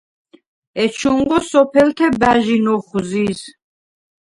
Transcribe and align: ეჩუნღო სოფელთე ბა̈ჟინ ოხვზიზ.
ეჩუნღო 0.83 1.37
სოფელთე 1.51 2.07
ბა̈ჟინ 2.19 2.65
ოხვზიზ. 2.75 3.39